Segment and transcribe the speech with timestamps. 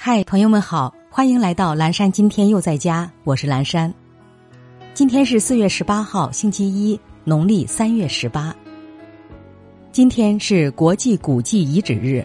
[0.00, 2.10] 嗨，朋友们好，欢迎来到蓝山。
[2.10, 3.92] 今天又在家，我是蓝山。
[4.94, 8.54] 今天是四月十八号，星期一，农历三月十八。
[9.90, 12.24] 今天是国际古迹遗址日。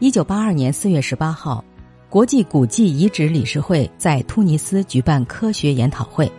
[0.00, 1.64] 一九八二年四月十八号，
[2.10, 6.30] 国际古迹遗址理事会在突尼斯举办科学研讨会。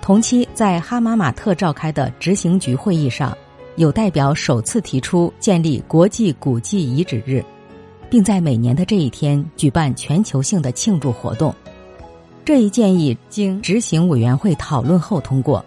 [0.00, 3.36] 同期在哈马马特召开的执行局会议上，
[3.74, 7.44] 有代表首次提出建立国际古迹遗址日。
[8.14, 11.52] 并在每年的这一天举办全球性的庆祝活动。
[12.44, 15.64] 这一建议经执行委员会讨论后通过，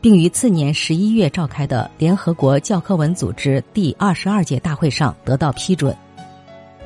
[0.00, 5.94] 并于次年十一月召开的联合国教科文组织第二十二届大会上得到批准。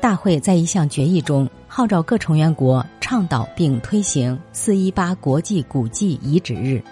[0.01, 6.83] 大会在一项决议中号召各成员国倡导并推行四一八国际古迹遗址日。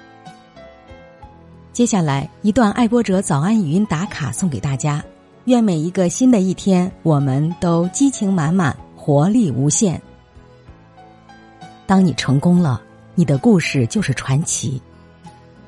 [1.74, 5.04] 接下来一段爱播者早安语音打卡送给大家。
[5.46, 10.02] 愿每一个新的一天，我们都激情满满，活力无限。
[11.86, 12.82] 当你成功了，
[13.14, 14.82] 你的故事就是传奇；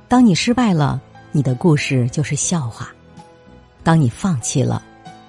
[0.07, 0.99] 当你失败了，
[1.31, 2.87] 你的故事就是笑话；
[3.83, 4.81] 当你放弃了，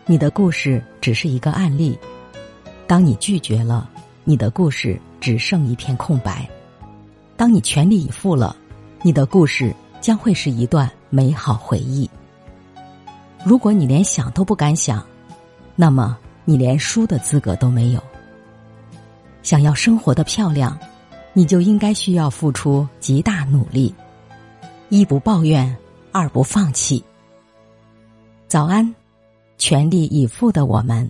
[0.07, 1.93] 你的故事只是一个案例；
[2.87, 3.87] 当你拒绝了，
[4.25, 6.49] 你的故事只剩一片空白；
[7.37, 8.57] 当你全力以赴了，
[9.03, 12.09] 你的故事将会是一段美好回忆。
[13.45, 15.05] 如果你连想都不敢想，
[15.75, 18.03] 那么你连输的资格都没有。
[19.43, 20.79] 想要生活的漂亮，
[21.33, 23.95] 你就应该需要付出极大努力，
[24.89, 25.75] 一不抱怨，
[26.13, 27.03] 二不放弃。
[28.49, 28.95] 早安，
[29.57, 31.09] 全力以赴的我们。